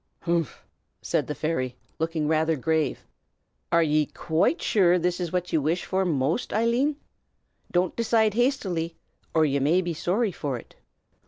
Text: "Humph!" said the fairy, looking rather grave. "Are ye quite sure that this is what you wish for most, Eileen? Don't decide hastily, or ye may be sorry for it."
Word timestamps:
"Humph!" 0.21 0.65
said 1.03 1.27
the 1.27 1.35
fairy, 1.35 1.75
looking 1.99 2.27
rather 2.27 2.55
grave. 2.55 3.05
"Are 3.71 3.83
ye 3.83 4.07
quite 4.07 4.59
sure 4.59 4.97
that 4.97 5.03
this 5.03 5.19
is 5.19 5.31
what 5.31 5.53
you 5.53 5.61
wish 5.61 5.85
for 5.85 6.05
most, 6.05 6.51
Eileen? 6.51 6.95
Don't 7.71 7.95
decide 7.95 8.33
hastily, 8.33 8.95
or 9.35 9.45
ye 9.45 9.59
may 9.59 9.79
be 9.79 9.93
sorry 9.93 10.31
for 10.31 10.57
it." 10.57 10.73